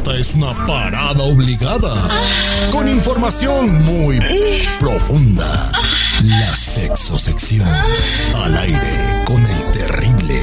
[0.00, 1.92] Esta es una parada obligada.
[2.72, 4.18] Con información muy
[4.78, 5.72] profunda.
[6.22, 7.68] La sexosección.
[8.34, 10.40] Al aire con el terrible.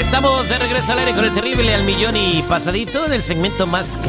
[0.00, 3.68] Estamos de regreso al aire con el terrible al millón y pasadito en el segmento
[3.68, 4.00] más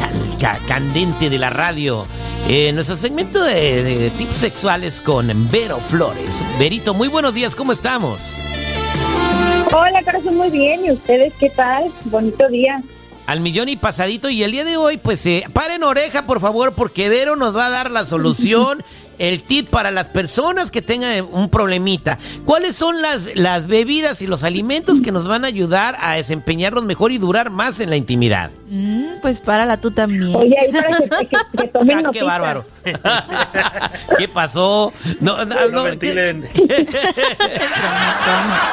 [0.66, 2.04] candente de la radio.
[2.48, 6.44] Eh, nuestro segmento de, de tips sexuales con Vero Flores.
[6.58, 8.20] Verito, muy buenos días, ¿cómo estamos?
[9.72, 10.84] Hola, corazón, muy bien.
[10.84, 11.92] ¿Y ustedes qué tal?
[12.06, 12.82] Bonito día.
[13.30, 14.28] Al millón y pasadito.
[14.28, 17.66] Y el día de hoy, pues, eh, paren oreja, por favor, porque Vero nos va
[17.66, 18.82] a dar la solución,
[19.20, 22.18] el tip para las personas que tengan un problemita.
[22.44, 26.86] ¿Cuáles son las, las bebidas y los alimentos que nos van a ayudar a desempeñarnos
[26.86, 28.50] mejor y durar más en la intimidad?
[28.68, 30.34] Mm, pues párala tú también.
[30.34, 32.64] Oye, ahí para que, que- que tomen Ah, qué bárbaro.
[34.18, 34.92] ¿Qué pasó?
[35.20, 36.48] No, no, no, ventilen.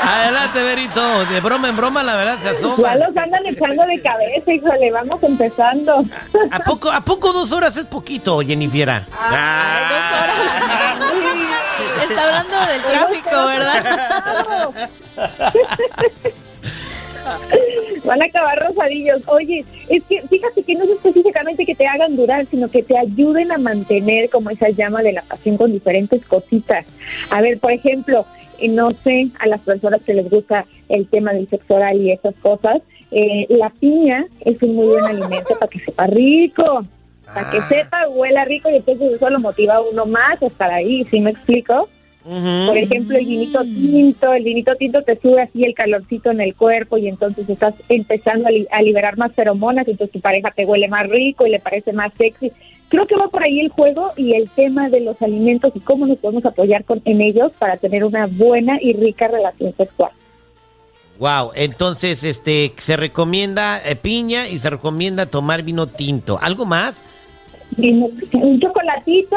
[0.02, 1.26] Adelante, Verito.
[1.26, 2.96] De broma en broma, la verdad se Ya asoma.
[2.96, 6.04] los andan echando de cabeza, híjole, vamos empezando.
[6.52, 8.90] ¿A poco, ¿A poco dos horas es poquito, Jennifer?
[8.90, 9.04] Ay,
[9.90, 10.38] dos horas.
[12.10, 14.90] Está hablando del tráfico, ¿verdad?
[18.06, 19.22] Van a acabar rosadillos.
[19.28, 22.98] Oye, es que fíjate que no es específicamente que te hagan durar, sino que te
[22.98, 26.86] ayuden a mantener como esa llama de la pasión con diferentes cositas.
[27.32, 28.26] A ver, por ejemplo,
[28.60, 32.12] eh, no sé, a las personas que les gusta el tema del sexo oral y
[32.12, 32.82] esas cosas,
[33.12, 36.86] eh, la piña es un muy buen alimento para que sepa rico,
[37.26, 40.70] para que sepa, huela rico y entonces eso lo motiva a uno más a estar
[40.72, 41.90] ahí, ¿sí me explico?
[42.68, 46.56] Por ejemplo, el vinito tinto, el vinito tinto te sube así el calorcito en el
[46.56, 50.66] cuerpo y entonces estás empezando a, li- a liberar más feromonas, entonces tu pareja te
[50.66, 52.52] huele más rico y le parece más sexy.
[52.90, 56.06] Creo que va por ahí el juego y el tema de los alimentos y cómo
[56.06, 60.12] nos podemos apoyar con, en ellos para tener una buena y rica relación sexual.
[61.20, 66.38] Wow, entonces este se recomienda eh, piña y se recomienda tomar vino tinto.
[66.42, 67.04] ¿Algo más?
[67.78, 69.36] Un chocolatito,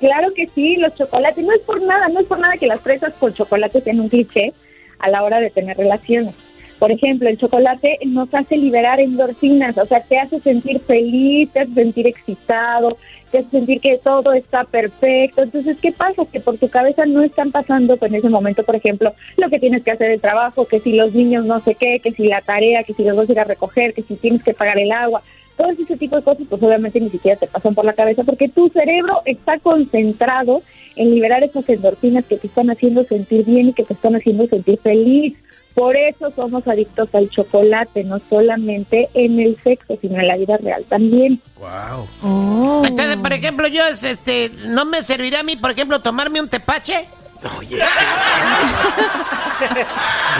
[0.00, 2.80] claro que sí, los chocolates, no es por nada, no es por nada que las
[2.80, 4.52] fresas con chocolate sean un cliché
[4.98, 6.34] a la hora de tener relaciones.
[6.78, 11.60] Por ejemplo, el chocolate nos hace liberar endorfinas, o sea, te hace sentir feliz, te
[11.60, 12.96] hace sentir excitado,
[13.32, 15.42] te hace sentir que todo está perfecto.
[15.42, 16.22] Entonces, ¿qué pasa?
[16.32, 19.82] Que por tu cabeza no están pasando en ese momento, por ejemplo, lo que tienes
[19.82, 22.84] que hacer el trabajo, que si los niños no sé qué, que si la tarea,
[22.84, 25.22] que si los vas a ir a recoger, que si tienes que pagar el agua,
[25.56, 28.48] todo ese tipo de cosas, pues obviamente ni siquiera te pasan por la cabeza porque
[28.48, 30.62] tu cerebro está concentrado
[30.94, 34.46] en liberar esas endorfinas que te están haciendo sentir bien y que te están haciendo
[34.46, 35.36] sentir feliz.
[35.74, 40.56] Por eso somos adictos al chocolate, no solamente en el sexo, sino en la vida
[40.56, 41.40] real también.
[41.56, 42.08] Wow.
[42.22, 42.82] Oh.
[42.84, 47.08] Entonces, por ejemplo, yo este no me serviría a mí, por ejemplo, tomarme un tepache.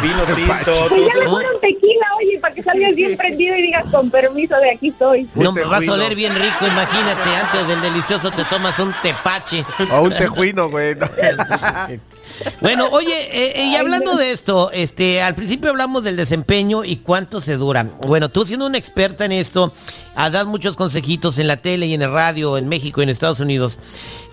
[0.03, 0.89] Vino tinto.
[0.89, 4.57] Pues ya mejor un tequila, oye, para que salgas bien prendido y digas con permiso
[4.57, 5.29] de aquí estoy.
[5.35, 9.65] No, me va a oler bien rico, imagínate, antes del delicioso te tomas un tepache.
[9.93, 10.97] O un tejuino, güey.
[12.45, 12.53] no.
[12.61, 16.97] Bueno, oye, eh, eh, y hablando de esto, este, al principio hablamos del desempeño y
[16.97, 17.85] cuánto se dura.
[18.07, 19.73] Bueno, tú siendo una experta en esto,
[20.15, 23.11] has dado muchos consejitos en la tele y en el radio, en México y en
[23.11, 23.79] Estados Unidos.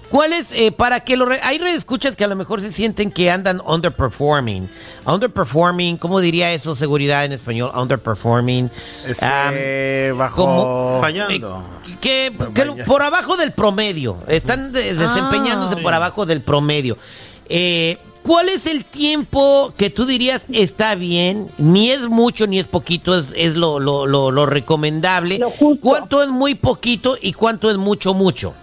[0.10, 1.26] ¿Cuáles, eh, para que lo...
[1.26, 4.70] re- hay escuchas que a lo mejor se sienten que andan underperforming.
[5.04, 7.72] Underperforming, ¿cómo diría eso, seguridad en español?
[7.76, 8.70] Underperforming.
[9.08, 10.36] Este, bajo.
[10.36, 11.66] como- Fallando.
[11.88, 12.32] eh, que,
[12.86, 14.20] por abajo del promedio.
[14.28, 15.82] Están de- desempeñándose Ah.
[15.82, 16.98] por abajo del promedio.
[17.50, 21.48] Eh, ¿Cuál es el tiempo que tú dirías está bien?
[21.60, 25.40] Ni es mucho ni es poquito, es, es lo, lo, lo, lo recomendable.
[25.80, 28.56] ¿Cuánto es muy poquito y cuánto es mucho, mucho?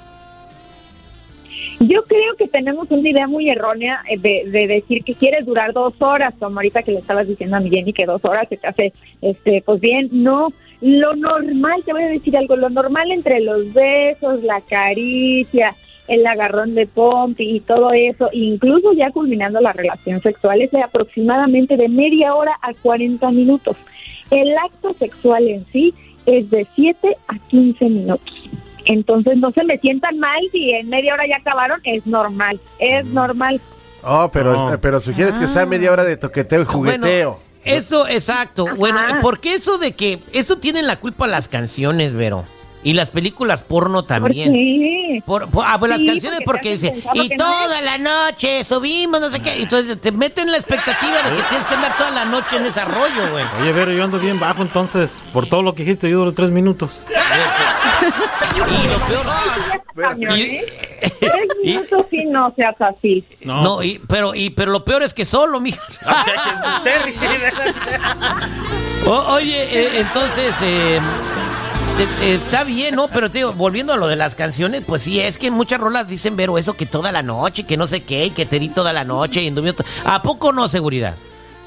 [1.79, 5.73] Yo creo que tenemos una idea muy errónea eh, de, de decir que quieres durar
[5.73, 8.57] dos horas, como ahorita que le estabas diciendo a mi Jenny que dos horas se
[8.57, 10.53] te hace, este, pues bien, no.
[10.81, 15.77] Lo normal, te voy a decir algo, lo normal entre los besos, la caricia,
[16.09, 20.83] el agarrón de pompi y todo eso, incluso ya culminando la relación sexual, es de
[20.83, 23.77] aproximadamente de media hora a 40 minutos.
[24.31, 25.95] El acto sexual en sí
[26.27, 28.35] es de 7 a 15 minutos.
[28.85, 33.05] Entonces no se me sientan mal si en media hora ya acabaron, es normal, es
[33.07, 33.61] normal.
[34.03, 34.79] Oh, pero, No.
[34.81, 37.31] pero sugieres que sea media hora de toqueteo y jugueteo.
[37.31, 38.67] Bueno, eso, exacto.
[38.77, 42.45] Bueno, porque eso de que, eso tienen la culpa las canciones, Vero.
[42.85, 44.53] Y las películas porno ¿Por también.
[44.53, 45.23] qué?
[45.25, 48.65] Por, por- ah, pues las Sí, canciones porque porque dice, y no toda la noche
[48.65, 51.97] subimos, no sé qué, y entonces te meten la expectativa de que tienes que andar
[51.97, 53.45] toda la noche en ese rollo, güey.
[53.61, 56.51] Oye, Vero, yo ando bien bajo, entonces, por todo lo que dijiste, yo duro tres
[56.51, 56.99] minutos.
[58.55, 58.65] Y lo
[59.07, 59.27] peor,
[60.11, 60.65] Camión, y- ¿eh?
[61.21, 61.33] Tres
[61.65, 63.25] minutos sí no seas así.
[63.43, 65.81] no, pues, y- pero, y, pero lo peor es que solo, mija.
[69.07, 71.01] O- oye, eh, entonces, eh,
[72.23, 73.09] está bien, ¿no?
[73.09, 75.81] Pero te digo, volviendo a lo de las canciones, pues sí, es que en muchas
[75.81, 78.59] rolas dicen, Vero, eso que toda la noche, que no sé qué, y que te
[78.59, 79.55] di toda la noche, y
[80.05, 81.15] ¿A poco no, seguridad?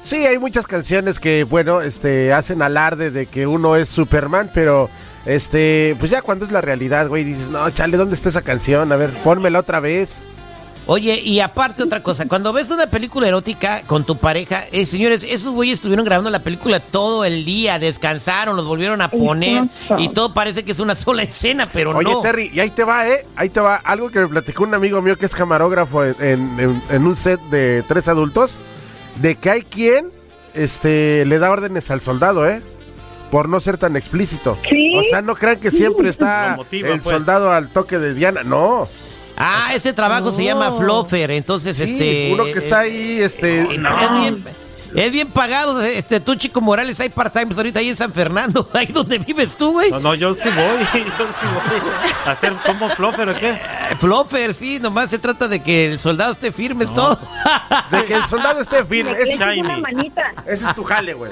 [0.02, 4.88] Sí, hay muchas canciones que, bueno, este, hacen alarde de que uno es Superman, pero,
[5.24, 8.92] este, pues ya cuando es la realidad, güey, dices, no, chale, ¿dónde está esa canción?
[8.92, 10.20] A ver, pónmela otra vez.
[10.88, 15.24] Oye, y aparte otra cosa, cuando ves una película erótica con tu pareja, eh, señores,
[15.28, 20.00] esos güeyes estuvieron grabando la película todo el día, descansaron, los volvieron a poner Exacto.
[20.00, 22.20] y todo parece que es una sola escena, pero Oye, no.
[22.20, 23.26] Terry, y ahí te va, ¿eh?
[23.34, 23.74] Ahí te va.
[23.76, 26.14] Algo que me platicó un amigo mío que es camarógrafo en,
[26.60, 28.52] en- en un set de tres adultos,
[29.16, 30.06] de que hay quien
[30.54, 32.62] este, le da órdenes al soldado, ¿eh?
[33.32, 34.56] Por no ser tan explícito.
[34.70, 34.94] Sí.
[34.96, 37.12] O sea, no crean que siempre está motiva, el pues.
[37.16, 38.44] soldado al toque de Diana.
[38.44, 38.86] No.
[39.36, 42.30] Ah, ese trabajo se llama Fluffer, entonces Sí, este...
[42.32, 43.62] uno que está ahí, este...
[43.62, 44.44] Es bien,
[44.94, 48.86] es bien pagado, este, tú Chico Morales, hay part-times ahorita ahí en San Fernando, ahí
[48.86, 49.90] donde vives tú, güey.
[49.90, 50.78] No, no, yo sí voy,
[51.18, 51.90] yo sí voy.
[52.24, 53.50] ¿A hacer como flopper o qué?
[53.50, 53.60] Eh,
[53.98, 57.18] Fluffer, sí, nomás se trata de que el soldado esté firme, es todo.
[57.90, 59.14] De que el soldado esté firme.
[59.24, 59.80] Shiny.
[59.80, 60.32] manita.
[60.46, 61.30] ese es tu jale, güey.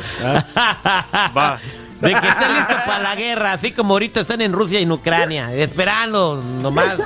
[1.36, 1.58] Va.
[2.04, 4.92] De que esté listo para la guerra, así como ahorita están en Rusia y en
[4.92, 6.96] Ucrania, esperando nomás.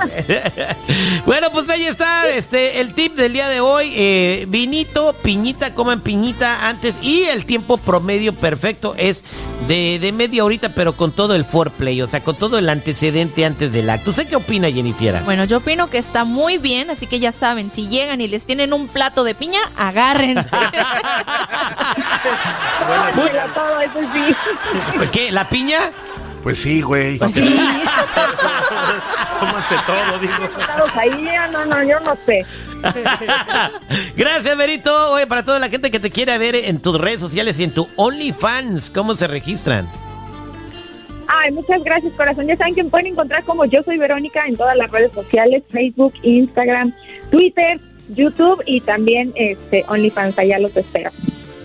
[1.25, 3.93] bueno, pues ahí está este el tip del día de hoy.
[3.95, 6.97] eh, vinito, piñita, coman piñita antes.
[7.01, 9.23] Y el tiempo promedio perfecto es
[9.69, 13.45] de, de media horita, pero con todo el foreplay, o sea, con todo el antecedente
[13.45, 14.09] antes del acto.
[14.09, 15.21] ¿Usted qué opina, Jennifer?
[15.23, 18.47] Bueno, yo opino que está muy bien, así que ya saben, si llegan y les
[18.47, 20.49] tienen un plato de piña, agárrense.
[23.53, 24.35] Todo, eso sí.
[25.11, 25.31] ¿Qué?
[25.31, 25.91] ¿La piña?
[26.43, 27.19] Pues sí, güey.
[27.19, 27.45] Cómanse
[29.85, 30.33] todo, digo.
[30.95, 32.45] Ahí, no, no, yo no sé.
[34.15, 35.11] Gracias, Berito.
[35.13, 37.71] Oye, para toda la gente que te quiere ver en tus redes sociales y en
[37.73, 39.89] tu OnlyFans, ¿cómo se registran?
[41.27, 42.47] Ay, muchas gracias, corazón.
[42.47, 45.63] Ya saben que me pueden encontrar como yo soy Verónica en todas las redes sociales,
[45.71, 46.93] Facebook, Instagram,
[47.31, 47.79] Twitter,
[48.09, 50.37] YouTube y también este OnlyFans.
[50.39, 51.11] Allá los espero.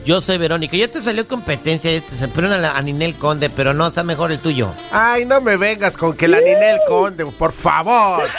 [0.04, 0.76] Yo soy Verónica.
[0.76, 4.02] Ya te salió competencia, este, se ponen a, la- a Ninel Conde, pero no, está
[4.04, 4.74] mejor el tuyo.
[4.92, 8.24] Ay, no me vengas con que la Ninel Conde, por favor.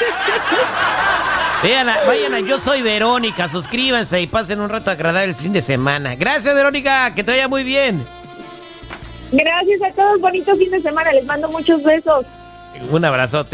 [1.64, 5.52] Vean, a- vayan a Yo Soy Verónica, suscríbanse y pasen un rato agradable el fin
[5.54, 6.16] de semana.
[6.16, 8.06] Gracias, Verónica, que te vaya muy bien.
[9.32, 11.12] Gracias a todos, bonito fin de semana.
[11.12, 12.26] Les mando muchos besos.
[12.92, 13.50] Un abrazote.